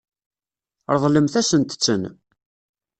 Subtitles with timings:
[0.95, 2.03] Ṛeḍlemt-asent-ten.